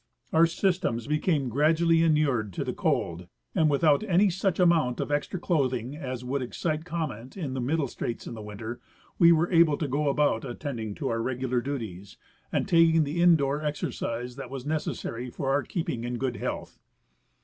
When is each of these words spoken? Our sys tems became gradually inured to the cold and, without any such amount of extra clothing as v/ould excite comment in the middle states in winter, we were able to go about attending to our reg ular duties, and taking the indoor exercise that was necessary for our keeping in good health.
Our 0.33 0.45
sys 0.45 0.81
tems 0.81 1.05
became 1.05 1.47
gradually 1.47 2.01
inured 2.01 2.53
to 2.53 2.63
the 2.63 2.73
cold 2.73 3.27
and, 3.53 3.69
without 3.69 4.01
any 4.01 4.31
such 4.31 4.59
amount 4.59 4.99
of 4.99 5.11
extra 5.11 5.39
clothing 5.39 5.95
as 5.95 6.23
v/ould 6.23 6.41
excite 6.41 6.85
comment 6.85 7.37
in 7.37 7.53
the 7.53 7.61
middle 7.61 7.87
states 7.87 8.25
in 8.25 8.33
winter, 8.43 8.79
we 9.19 9.31
were 9.31 9.51
able 9.51 9.77
to 9.77 9.87
go 9.87 10.09
about 10.09 10.43
attending 10.43 10.95
to 10.95 11.09
our 11.09 11.21
reg 11.21 11.41
ular 11.41 11.63
duties, 11.63 12.17
and 12.51 12.67
taking 12.67 13.03
the 13.03 13.21
indoor 13.21 13.61
exercise 13.63 14.37
that 14.37 14.49
was 14.49 14.65
necessary 14.65 15.29
for 15.29 15.51
our 15.51 15.61
keeping 15.61 16.03
in 16.03 16.17
good 16.17 16.37
health. 16.37 16.79